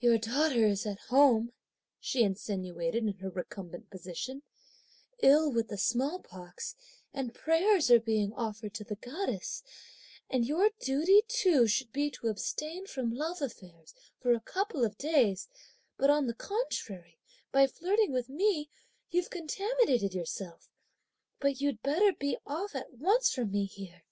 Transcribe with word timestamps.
"Your 0.00 0.18
daughter 0.18 0.66
is 0.66 0.84
at 0.84 0.98
home," 1.10 1.52
she 2.00 2.24
insinuated 2.24 3.04
in 3.06 3.18
her 3.18 3.30
recumbent 3.30 3.88
position, 3.88 4.42
"ill 5.22 5.48
with 5.52 5.68
the 5.68 5.78
small 5.78 6.18
pox, 6.18 6.74
and 7.12 7.32
prayers 7.32 7.88
are 7.88 8.00
being 8.00 8.32
offered 8.32 8.74
to 8.74 8.82
the 8.82 8.96
goddess; 8.96 9.62
and 10.28 10.44
your 10.44 10.72
duty 10.80 11.22
too 11.28 11.68
should 11.68 11.92
be 11.92 12.10
to 12.10 12.26
abstain 12.26 12.88
from 12.88 13.14
love 13.14 13.40
affairs 13.40 13.94
for 14.18 14.32
a 14.32 14.40
couple 14.40 14.84
of 14.84 14.98
days, 14.98 15.48
but 15.96 16.10
on 16.10 16.26
the 16.26 16.34
contrary, 16.34 17.20
by 17.52 17.68
flirting 17.68 18.10
with 18.12 18.28
me, 18.28 18.68
you've 19.10 19.30
contaminated 19.30 20.12
yourself! 20.14 20.68
but, 21.38 21.60
you'd 21.60 21.80
better 21.80 22.12
be 22.12 22.36
off 22.44 22.74
at 22.74 22.94
once 22.94 23.32
from 23.32 23.52
me 23.52 23.66
here!" 23.66 24.02